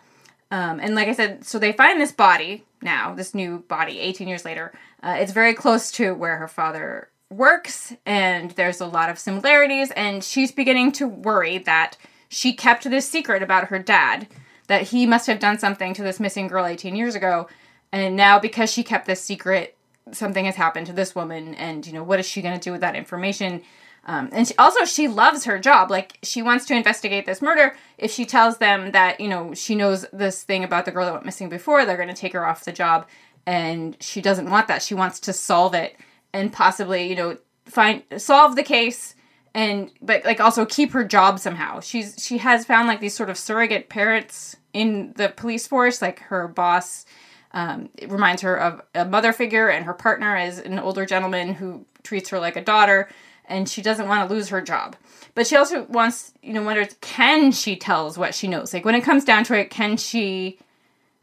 [0.50, 4.28] Um, and like I said, so they find this body now, this new body, 18
[4.28, 4.72] years later.
[5.02, 9.90] Uh, it's very close to where her father works, and there's a lot of similarities.
[9.92, 11.96] And she's beginning to worry that
[12.28, 14.28] she kept this secret about her dad,
[14.68, 17.48] that he must have done something to this missing girl 18 years ago.
[17.92, 19.76] And now, because she kept this secret,
[20.12, 21.54] something has happened to this woman.
[21.54, 23.62] And, you know, what is she going to do with that information?
[24.06, 25.90] Um, and she, also, she loves her job.
[25.90, 27.76] Like, she wants to investigate this murder.
[27.98, 31.12] If she tells them that, you know, she knows this thing about the girl that
[31.12, 33.06] went missing before, they're going to take her off the job.
[33.46, 34.82] And she doesn't want that.
[34.82, 35.96] She wants to solve it
[36.32, 39.16] and possibly, you know, find solve the case
[39.56, 41.80] and but like also keep her job somehow.
[41.80, 46.20] She's she has found like these sort of surrogate parents in the police force, like
[46.20, 47.06] her boss.
[47.52, 51.86] Um, reminds her of a mother figure, and her partner is an older gentleman who
[52.02, 53.08] treats her like a daughter,
[53.48, 54.96] and she doesn't want to lose her job.
[55.34, 58.72] But she also wants, you know, wonders can she tells what she knows?
[58.72, 60.58] Like when it comes down to it, can she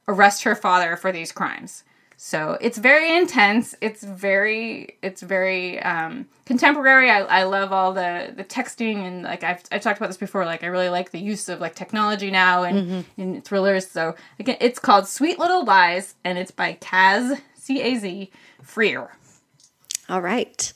[0.07, 1.83] arrest her father for these crimes?
[2.15, 3.75] So it's very intense.
[3.81, 7.09] It's very it's very um, contemporary.
[7.09, 10.45] I, I love all the the texting and like I've I've talked about this before.
[10.45, 13.21] Like I really like the use of like technology now and mm-hmm.
[13.21, 13.87] in thrillers.
[13.89, 18.31] So again, it's called Sweet Little Lies and it's by Caz C A Z
[18.61, 19.11] Frear.
[20.07, 20.71] All right.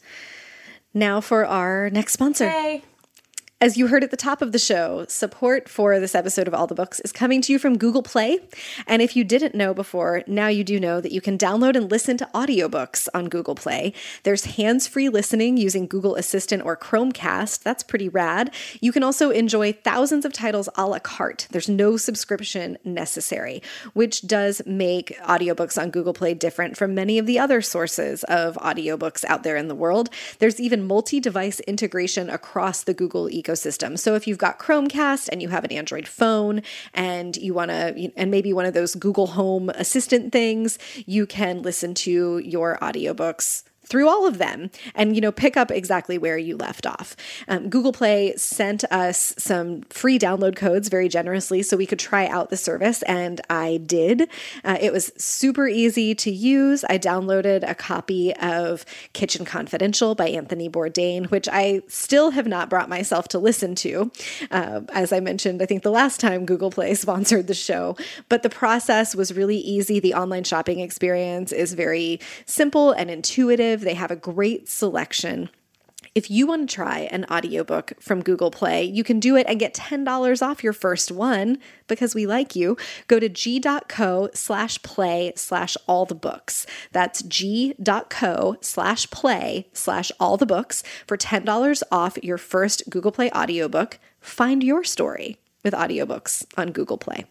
[0.94, 2.50] Now for our next sponsor.
[2.50, 2.84] Hey.
[3.60, 6.68] As you heard at the top of the show, support for this episode of All
[6.68, 8.38] the Books is coming to you from Google Play.
[8.86, 11.90] And if you didn't know before, now you do know that you can download and
[11.90, 13.94] listen to audiobooks on Google Play.
[14.22, 17.64] There's hands free listening using Google Assistant or Chromecast.
[17.64, 18.54] That's pretty rad.
[18.80, 21.48] You can also enjoy thousands of titles a la carte.
[21.50, 27.26] There's no subscription necessary, which does make audiobooks on Google Play different from many of
[27.26, 30.12] the other sources of audiobooks out there in the world.
[30.38, 33.98] There's even multi device integration across the Google ecosystem ecosystem.
[33.98, 36.62] So if you've got Chromecast and you have an Android phone
[36.94, 41.62] and you want to, and maybe one of those Google Home Assistant things, you can
[41.62, 46.38] listen to your audiobooks through all of them and you know pick up exactly where
[46.38, 47.16] you left off.
[47.48, 52.28] Um, google play sent us some free download codes very generously so we could try
[52.28, 54.30] out the service and i did.
[54.64, 56.84] Uh, it was super easy to use.
[56.90, 62.70] I downloaded a copy of kitchen confidential by anthony bourdain which i still have not
[62.70, 64.12] brought myself to listen to.
[64.52, 67.96] Uh, as i mentioned i think the last time google play sponsored the show
[68.30, 70.00] but the process was really easy.
[70.00, 75.50] The online shopping experience is very simple and intuitive they have a great selection.
[76.18, 79.60] If you want to try an audiobook from Google Play, you can do it and
[79.60, 82.76] get $10 off your first one because we like you.
[83.08, 86.66] Go to g.co slash play slash all the books.
[86.92, 93.30] That's g.co slash play slash all the books for $10 off your first Google Play
[93.32, 94.00] audiobook.
[94.20, 97.26] Find your story with audiobooks on Google Play.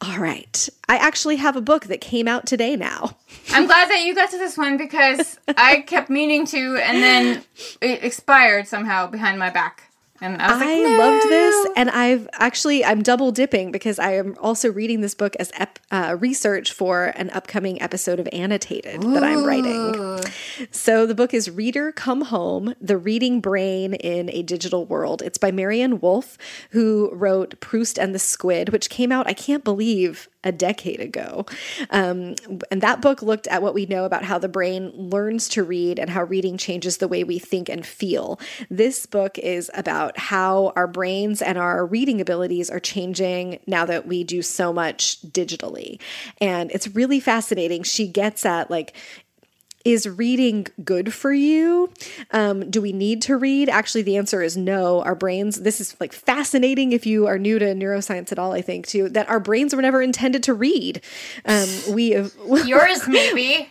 [0.00, 0.68] All right.
[0.88, 3.16] I actually have a book that came out today now.
[3.50, 7.44] I'm glad that you got to this one because I kept meaning to and then
[7.80, 9.85] it expired somehow behind my back.
[10.20, 10.98] And I was I like, no.
[10.98, 15.36] loved this, and I've actually I'm double dipping because I am also reading this book
[15.36, 19.12] as ep, uh, research for an upcoming episode of Annotated Ooh.
[19.14, 20.24] that I'm writing.
[20.70, 25.22] So the book is Reader Come Home: The Reading Brain in a Digital World.
[25.22, 26.38] It's by Maryanne Wolf,
[26.70, 31.44] who wrote Proust and the Squid, which came out I can't believe a decade ago.
[31.90, 32.36] Um,
[32.70, 35.98] and that book looked at what we know about how the brain learns to read
[35.98, 38.38] and how reading changes the way we think and feel.
[38.70, 44.06] This book is about how our brains and our reading abilities are changing now that
[44.06, 46.00] we do so much digitally.
[46.40, 47.82] And it's really fascinating.
[47.82, 48.94] She gets at like
[49.86, 51.88] is reading good for you?
[52.32, 53.68] Um, do we need to read?
[53.68, 55.00] Actually, the answer is no.
[55.02, 58.62] Our brains, this is like fascinating if you are new to neuroscience at all, I
[58.62, 61.02] think, too, that our brains were never intended to read.
[61.44, 62.16] Um, we
[62.64, 63.68] Yours, maybe.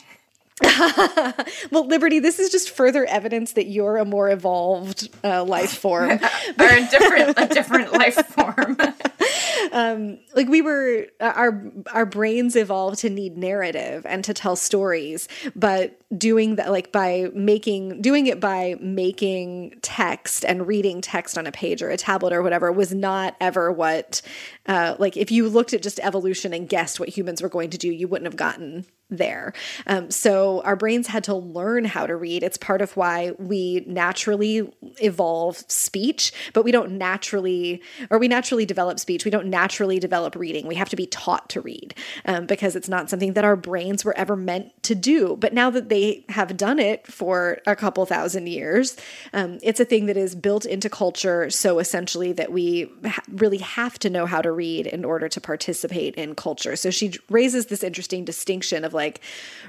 [1.69, 6.11] well, Liberty, this is just further evidence that you're a more evolved uh, life form,
[6.59, 8.77] or a different, a different life form.
[9.73, 14.55] um, like we were, uh, our our brains evolved to need narrative and to tell
[14.55, 21.37] stories, but doing that, like by making, doing it by making text and reading text
[21.37, 24.21] on a page or a tablet or whatever, was not ever what,
[24.67, 27.77] uh, like if you looked at just evolution and guessed what humans were going to
[27.77, 29.53] do, you wouldn't have gotten there.
[29.87, 32.43] Um, so our brains had to learn how to read.
[32.43, 38.65] It's part of why we naturally evolve speech, but we don't naturally, or we naturally
[38.65, 39.25] develop speech.
[39.25, 40.67] We don't naturally develop reading.
[40.67, 41.93] We have to be taught to read
[42.25, 45.35] um, because it's not something that our brains were ever meant to do.
[45.35, 48.97] But now that they have done it for a couple thousand years.
[49.33, 53.59] Um, it's a thing that is built into culture so essentially that we ha- really
[53.59, 56.75] have to know how to read in order to participate in culture.
[56.75, 59.04] So she raises this interesting distinction of like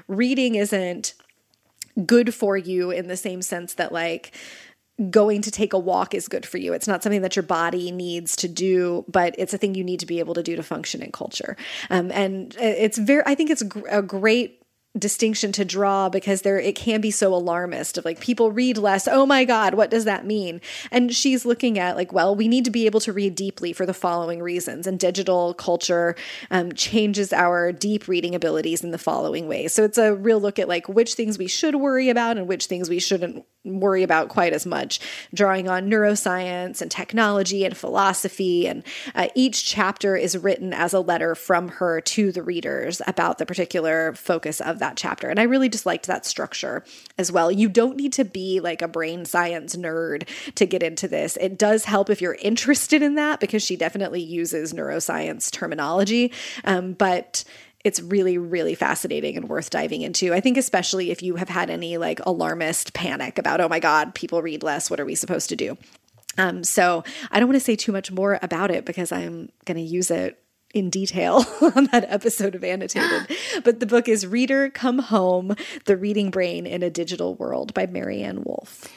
[0.07, 1.13] reading isn't
[2.05, 4.35] good for you in the same sense that like
[5.11, 6.73] going to take a walk is good for you.
[6.73, 9.99] It's not something that your body needs to do, but it's a thing you need
[9.99, 11.55] to be able to do to function in culture.
[11.89, 14.63] Um, and it's very, I think it's a great
[14.97, 19.07] distinction to draw because there it can be so alarmist of like people read less
[19.07, 22.65] oh my god what does that mean and she's looking at like well we need
[22.65, 26.15] to be able to read deeply for the following reasons and digital culture
[26.51, 30.59] um, changes our deep reading abilities in the following ways so it's a real look
[30.59, 34.29] at like which things we should worry about and which things we shouldn't worry about
[34.29, 34.99] quite as much,
[35.33, 38.67] drawing on neuroscience and technology and philosophy.
[38.67, 38.83] And
[39.13, 43.45] uh, each chapter is written as a letter from her to the readers about the
[43.45, 45.29] particular focus of that chapter.
[45.29, 46.83] And I really just liked that structure
[47.17, 47.51] as well.
[47.51, 51.37] You don't need to be like a brain science nerd to get into this.
[51.37, 56.31] It does help if you're interested in that because she definitely uses neuroscience terminology.
[56.63, 57.43] Um, but
[57.83, 61.69] it's really really fascinating and worth diving into i think especially if you have had
[61.69, 65.47] any like alarmist panic about oh my god people read less what are we supposed
[65.49, 65.77] to do
[66.37, 69.77] um, so i don't want to say too much more about it because i'm going
[69.77, 70.41] to use it
[70.77, 75.97] in detail on that episode of annotated but the book is reader come home the
[75.97, 78.87] reading brain in a digital world by Maryanne Wolf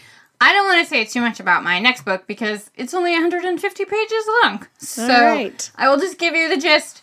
[0.42, 3.84] I don't want to say too much about my next book because it's only 150
[3.84, 4.66] pages long.
[4.78, 5.70] So right.
[5.76, 7.02] I will just give you the gist.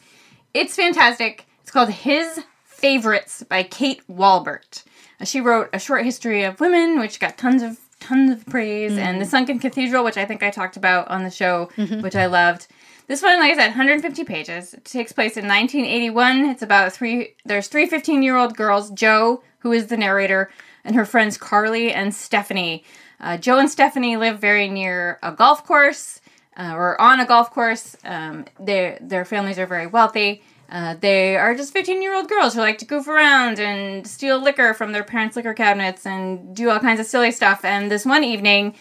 [0.55, 1.45] It's fantastic.
[1.61, 4.83] It's called His Favorites by Kate Walbert.
[5.23, 9.01] She wrote A Short History of Women, which got tons of tons of praise, mm-hmm.
[9.01, 12.01] and The Sunken Cathedral, which I think I talked about on the show, mm-hmm.
[12.01, 12.67] which I loved.
[13.07, 14.73] This one, like I said, 150 pages.
[14.73, 16.45] It takes place in 1981.
[16.47, 17.35] It's about three.
[17.45, 20.49] There's three 15 year old girls: Jo, who is the narrator,
[20.83, 22.83] and her friends Carly and Stephanie.
[23.19, 26.21] Uh, Jo and Stephanie live very near a golf course,
[26.57, 27.95] uh, or on a golf course.
[28.03, 30.43] Um, their their families are very wealthy.
[30.69, 34.39] Uh, they are just 15 year old girls who like to goof around and steal
[34.39, 37.63] liquor from their parents' liquor cabinets and do all kinds of silly stuff.
[37.63, 38.75] And this one evening,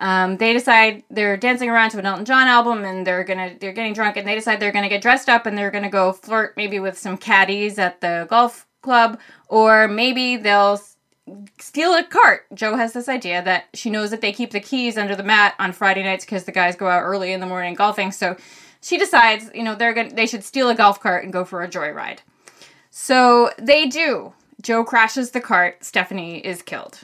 [0.00, 3.72] um, they decide they're dancing around to an Elton John album and they're gonna they're
[3.72, 6.56] getting drunk and they decide they're gonna get dressed up and they're gonna go flirt
[6.56, 10.80] maybe with some caddies at the golf club or maybe they'll
[11.58, 12.46] steal a cart.
[12.54, 15.54] Jo has this idea that she knows that they keep the keys under the mat
[15.58, 18.12] on Friday nights because the guys go out early in the morning golfing.
[18.12, 18.36] So
[18.80, 21.44] she decides, you know, they're going to they should steal a golf cart and go
[21.44, 22.18] for a joyride.
[22.90, 24.32] So they do.
[24.60, 27.00] Jo crashes the cart, Stephanie is killed.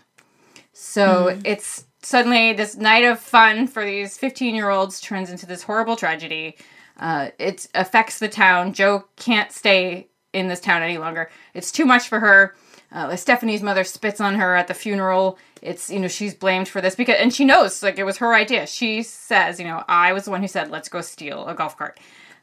[0.72, 1.42] So mm.
[1.44, 5.96] it's suddenly this night of fun for these 15 year olds turns into this horrible
[5.96, 6.56] tragedy.
[6.98, 8.72] Uh, it affects the town.
[8.72, 11.30] Jo can't stay in this town any longer.
[11.54, 12.54] It's too much for her.
[12.94, 15.36] Uh, Stephanie's mother spits on her at the funeral.
[15.60, 18.32] It's you know she's blamed for this because and she knows like it was her
[18.34, 18.66] idea.
[18.66, 21.76] She says you know I was the one who said let's go steal a golf
[21.76, 21.98] cart.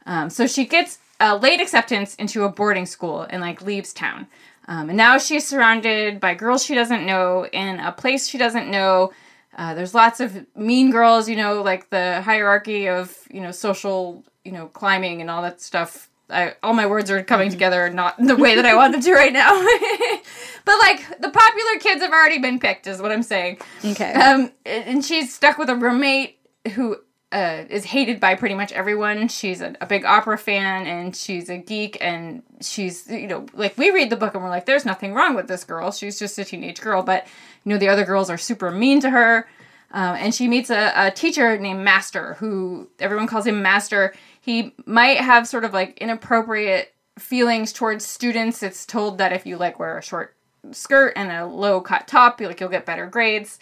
[0.05, 4.27] Um, so she gets a late acceptance into a boarding school and like leaves town.
[4.67, 8.69] Um, and now she's surrounded by girls she doesn't know in a place she doesn't
[8.69, 9.13] know.
[9.57, 14.25] Uh, there's lots of mean girls, you know, like the hierarchy of you know social
[14.43, 18.17] you know climbing and all that stuff I, all my words are coming together not
[18.17, 19.51] the way that I want them to right now.
[20.65, 23.59] but like the popular kids have already been picked, is what I'm saying.
[23.83, 24.13] Okay.
[24.13, 26.39] Um, and she's stuck with a roommate
[26.73, 26.97] who
[27.31, 29.27] uh, is hated by pretty much everyone.
[29.27, 33.77] She's a, a, big opera fan and she's a geek and she's you know like
[33.77, 35.91] we read the book and we're like, there's nothing wrong with this girl.
[35.91, 37.25] She's just a teenage girl, but
[37.63, 39.47] you know the other girls are super mean to her.
[39.93, 44.73] Um, and she meets a, a teacher named Master, who everyone calls him Master he
[44.85, 48.63] might have sort of like inappropriate feelings towards students.
[48.63, 50.35] It's told that if you like wear a short
[50.71, 53.59] skirt and a low cut top, you like you'll get better grades.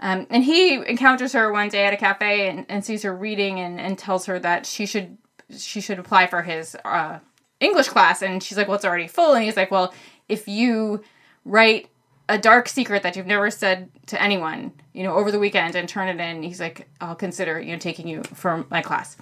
[0.00, 3.60] Um, and he encounters her one day at a cafe and, and sees her reading
[3.60, 5.18] and, and tells her that she should
[5.56, 7.18] she should apply for his uh,
[7.60, 8.22] English class.
[8.22, 9.92] And she's like, "Well, it's already full." And he's like, "Well,
[10.28, 11.04] if you
[11.44, 11.88] write
[12.32, 15.88] a dark secret that you've never said to anyone, you know, over the weekend and
[15.88, 19.16] turn it in, he's like, I'll consider you know taking you for my class."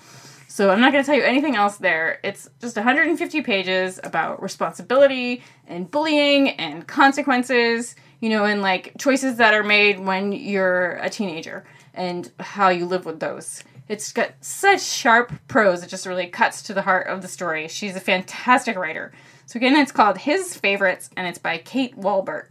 [0.49, 2.19] So I'm not going to tell you anything else there.
[2.25, 9.37] It's just 150 pages about responsibility and bullying and consequences, you know, and like choices
[9.37, 13.63] that are made when you're a teenager and how you live with those.
[13.89, 17.67] It's got such sharp prose, it just really cuts to the heart of the story.
[17.69, 19.13] She's a fantastic writer.
[19.47, 22.51] So again, it's called His Favorites and it's by Kate Walbert.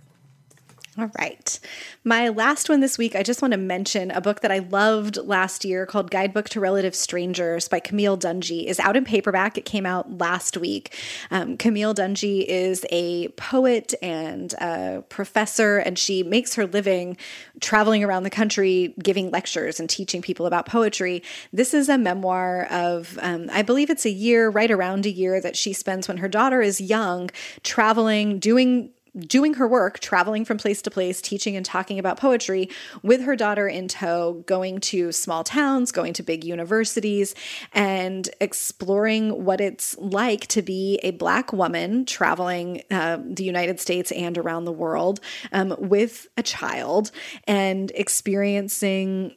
[0.99, 1.59] All right.
[2.03, 5.15] My last one this week, I just want to mention a book that I loved
[5.15, 9.57] last year called Guidebook to Relative Strangers by Camille Dungy is out in paperback.
[9.57, 10.93] It came out last week.
[11.31, 17.15] Um, Camille Dungy is a poet and a professor, and she makes her living
[17.61, 21.23] traveling around the country giving lectures and teaching people about poetry.
[21.53, 25.39] This is a memoir of, um, I believe it's a year, right around a year,
[25.39, 27.29] that she spends when her daughter is young,
[27.63, 28.91] traveling, doing
[29.27, 32.69] doing her work, traveling from place to place, teaching and talking about poetry
[33.03, 37.35] with her daughter in tow, going to small towns, going to big universities,
[37.73, 44.11] and exploring what it's like to be a Black woman traveling uh, the United States
[44.11, 45.19] and around the world
[45.51, 47.11] um, with a child
[47.45, 49.35] and experiencing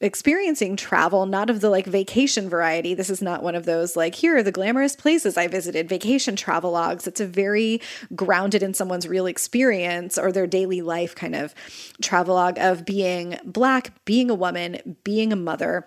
[0.00, 2.94] experiencing travel, not of the like vacation variety.
[2.94, 6.36] This is not one of those like, here are the glamorous places I visited, vacation
[6.36, 7.06] travel logs.
[7.06, 7.80] It's a very
[8.14, 11.54] grounded in someone's real experience or their daily life kind of
[12.00, 15.86] travelogue of being Black, being a woman, being a mother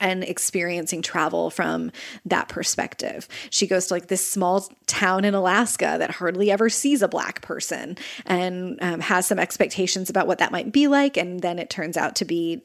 [0.00, 1.92] and experiencing travel from
[2.24, 3.28] that perspective.
[3.50, 7.42] She goes to like this small town in Alaska that hardly ever sees a black
[7.42, 7.96] person
[8.26, 11.16] and um, has some expectations about what that might be like.
[11.16, 12.62] And then it turns out to be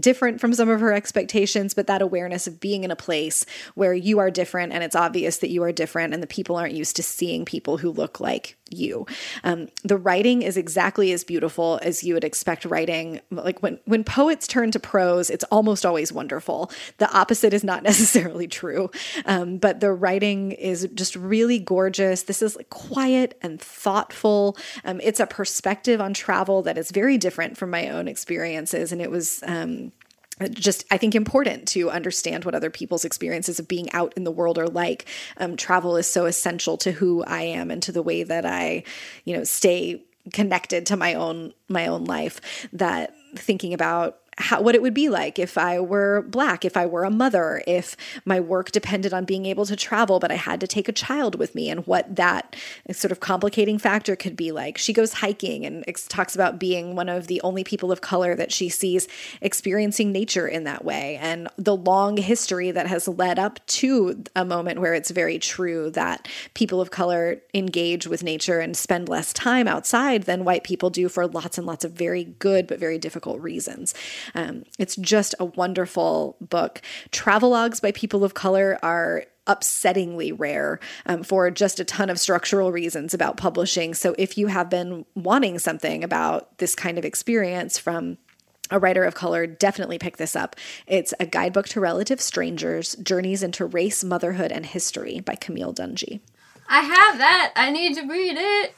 [0.00, 1.74] different from some of her expectations.
[1.74, 5.38] But that awareness of being in a place where you are different and it's obvious
[5.38, 8.56] that you are different and the people aren't used to seeing people who look like
[8.70, 9.06] you.
[9.44, 13.20] Um, the writing is exactly as beautiful as you would expect writing.
[13.30, 16.70] Like when when poets turn to prose, it's almost always wonderful.
[16.98, 18.90] The opposite is not necessarily true,
[19.24, 22.24] um, but the writing is just really gorgeous.
[22.24, 24.56] This is quiet and thoughtful.
[24.84, 29.00] Um, it's a perspective on travel that is very different from my own experiences, and
[29.00, 29.92] it was um,
[30.50, 34.30] just I think important to understand what other people's experiences of being out in the
[34.30, 35.06] world are like.
[35.36, 38.84] Um, travel is so essential to who I am and to the way that I,
[39.24, 42.68] you know, stay connected to my own my own life.
[42.72, 46.86] That thinking about how, what it would be like if I were black, if I
[46.86, 50.60] were a mother, if my work depended on being able to travel, but I had
[50.60, 52.56] to take a child with me, and what that
[52.92, 54.78] sort of complicating factor could be like.
[54.78, 58.52] She goes hiking and talks about being one of the only people of color that
[58.52, 59.08] she sees
[59.40, 64.44] experiencing nature in that way, and the long history that has led up to a
[64.44, 69.32] moment where it's very true that people of color engage with nature and spend less
[69.32, 72.98] time outside than white people do for lots and lots of very good but very
[72.98, 73.94] difficult reasons.
[74.34, 76.82] Um, it's just a wonderful book.
[77.10, 82.70] Travelogues by people of color are upsettingly rare um, for just a ton of structural
[82.70, 83.94] reasons about publishing.
[83.94, 88.18] So if you have been wanting something about this kind of experience from
[88.70, 90.54] a writer of color, definitely pick this up.
[90.86, 96.20] It's a guidebook to relative strangers, Journeys into Race, Motherhood, and History by Camille Dungy.
[96.68, 97.52] I have that.
[97.56, 98.74] I need to read it.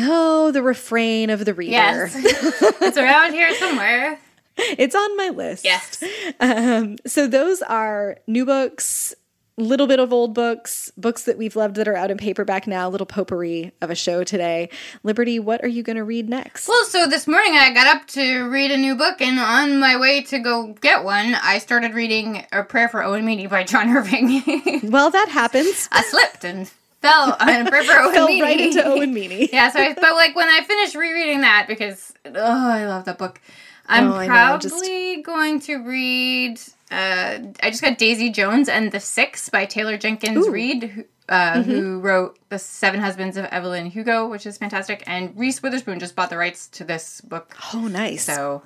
[0.00, 1.72] Oh, the refrain of the reader.
[1.72, 2.14] Yes.
[2.82, 4.18] it's around here somewhere.
[4.78, 5.64] it's on my list.
[5.64, 6.02] Yes.
[6.40, 9.14] Um, so those are new books,
[9.58, 12.88] little bit of old books, books that we've loved that are out in paperback now,
[12.88, 14.68] little potpourri of a show today.
[15.02, 16.68] Liberty, what are you going to read next?
[16.68, 19.98] Well, so this morning I got up to read a new book, and on my
[19.98, 23.88] way to go get one, I started reading A Prayer for Owen Meany by John
[23.94, 24.42] Irving.
[24.90, 25.88] well, that happens.
[25.92, 26.68] I slipped and
[27.02, 28.42] fell on a prayer for Owen Fell Meany.
[28.42, 29.48] right into Owen Meany.
[29.52, 33.18] yeah, so I, but like when I finished rereading that, because, oh, I love that
[33.18, 33.40] book.
[33.88, 36.60] I'm Oh, probably just- going to read.
[36.90, 40.42] Uh, I just got Daisy Jones and the Six by Taylor Jenkins Ooh.
[40.44, 40.52] Mm-hmm.
[40.52, 45.02] Reid, who, uh, who wrote The Seven Husbands of Evelyn Hugo, which is fantastic.
[45.06, 47.56] And Reese Witherspoon just bought the rights to this book.
[47.74, 48.24] Oh, nice.
[48.24, 48.62] So,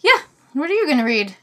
[0.00, 0.18] yeah.
[0.54, 1.36] What are you going to read?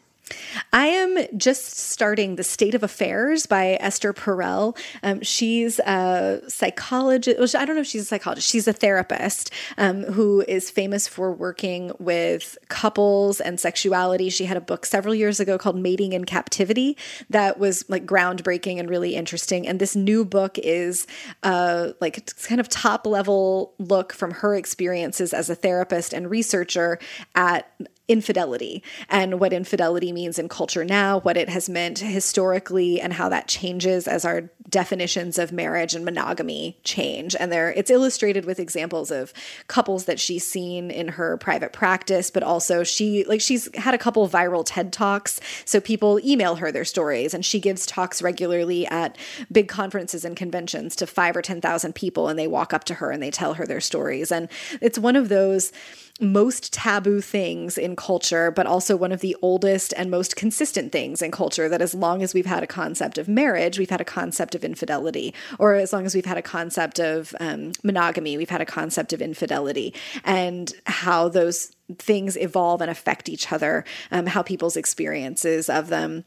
[0.74, 4.78] I am just starting The State of Affairs by Esther Perel.
[5.04, 7.56] Um, she's a psychologist.
[7.56, 8.50] I don't know if she's a psychologist.
[8.50, 14.30] She's a therapist um, who is famous for working with couples and sexuality.
[14.30, 16.98] She had a book several years ago called Mating in Captivity
[17.30, 19.68] that was like groundbreaking and really interesting.
[19.68, 21.08] And this new book is
[21.44, 27.00] uh, like kind of top level look from her experiences as a therapist and researcher
[27.36, 27.72] at
[28.08, 33.30] infidelity and what infidelity means in culture now, what it has meant historically, and how
[33.30, 37.36] that changes as our definitions of marriage and monogamy change.
[37.39, 39.34] And there, it's illustrated with examples of
[39.68, 43.97] couples that she's seen in her private practice, but also she, like, she's had a
[43.97, 45.39] couple viral TED talks.
[45.66, 49.18] So people email her their stories, and she gives talks regularly at
[49.51, 53.12] big conferences and conventions to five or 10,000 people, and they walk up to her
[53.12, 54.32] and they tell her their stories.
[54.32, 54.49] And
[54.82, 55.72] it's one of those
[56.20, 61.22] most taboo things in culture, but also one of the oldest and most consistent things
[61.22, 64.05] in culture that as long as we've had a concept of marriage, we've had a
[64.05, 68.49] concept of infidelity, or as long as we've had a concept of um, monogamy, we've
[68.49, 69.93] had a concept of infidelity,
[70.24, 76.26] and how those things evolve and affect each other, um, how people's experiences of them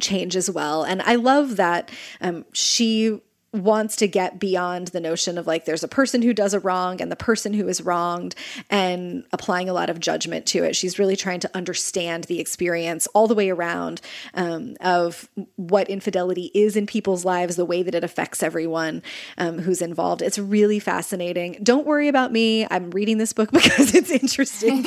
[0.00, 0.82] change as well.
[0.84, 3.20] And I love that um, she
[3.52, 7.00] wants to get beyond the notion of like there's a person who does a wrong
[7.00, 8.34] and the person who is wronged
[8.68, 10.76] and applying a lot of judgment to it.
[10.76, 14.00] She's really trying to understand the experience all the way around
[14.34, 19.02] um, of what infidelity is in people's lives, the way that it affects everyone
[19.36, 20.22] um, who's involved.
[20.22, 21.58] It's really fascinating.
[21.62, 22.66] Don't worry about me.
[22.70, 24.84] I'm reading this book because it's interesting.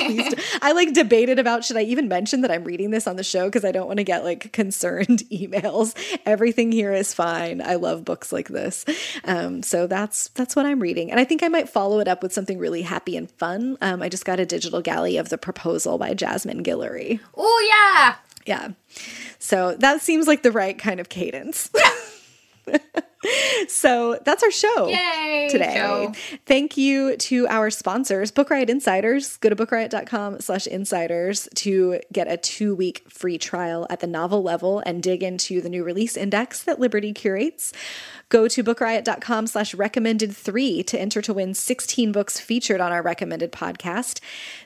[0.62, 3.44] I like debated about should I even mention that I'm reading this on the show
[3.46, 5.94] because I don't want to get like concerned emails.
[6.24, 7.60] Everything here is fine.
[7.60, 8.86] I love books like this.
[9.24, 12.22] Um, so that's that's what I'm reading, and I think I might follow it up
[12.22, 13.76] with something really happy and fun.
[13.82, 17.20] Um, I just got a digital galley of the proposal by Jasmine Guillory.
[17.36, 18.68] Oh yeah, yeah.
[19.38, 21.70] So that seems like the right kind of cadence.
[23.68, 25.74] so that's our show Yay, today.
[25.74, 26.12] show.
[26.46, 29.36] Thank you to our sponsors, Book Riot Insiders.
[29.38, 34.82] Go to bookriot.com slash insiders to get a two-week free trial at the novel level
[34.84, 37.72] and dig into the new release index that Liberty curates.
[38.28, 43.02] Go to bookriot.com slash recommended three to enter to win 16 books featured on our
[43.02, 44.20] recommended podcast.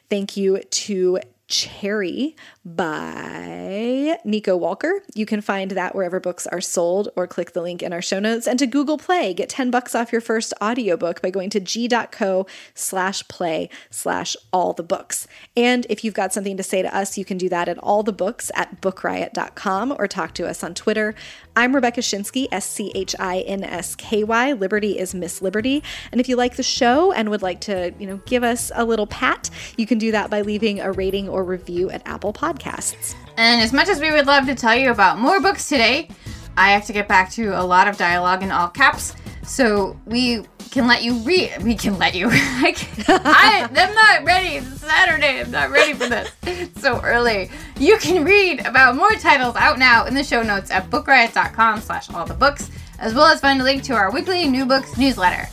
[0.09, 5.03] Thank you to Cherry by Nico Walker.
[5.15, 8.21] You can find that wherever books are sold or click the link in our show
[8.21, 8.47] notes.
[8.47, 12.47] And to Google Play, get 10 bucks off your first audiobook by going to g.co
[12.75, 15.27] slash play slash all the books.
[15.57, 18.03] And if you've got something to say to us, you can do that at all
[18.03, 21.15] the books at bookriot.com or talk to us on Twitter.
[21.57, 24.53] I'm Rebecca Schinsky, S C H I N S K Y.
[24.53, 25.83] Liberty is Miss Liberty.
[26.13, 28.85] And if you like the show and would like to, you know, give us a
[28.85, 33.15] little pat, you can do that by leaving a rating or review at Apple Podcasts.
[33.37, 36.09] And as much as we would love to tell you about more books today,
[36.57, 39.15] I have to get back to a lot of dialogue in all caps.
[39.45, 41.63] So we can let you read.
[41.63, 42.27] We can let you.
[42.63, 44.57] like, I, I'm not ready.
[44.57, 45.41] It's Saturday.
[45.41, 46.31] I'm not ready for this.
[46.43, 47.51] It's so early.
[47.79, 52.11] You can read about more titles out now in the show notes at bookriot.com slash
[52.11, 55.49] all the books, as well as find a link to our weekly new books newsletter.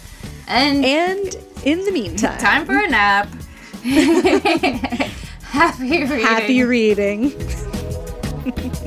[0.47, 3.29] And, And in the meantime, time for a nap.
[5.45, 6.19] Happy reading.
[6.19, 7.31] happy reading.